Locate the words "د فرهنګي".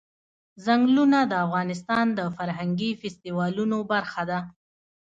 2.17-2.91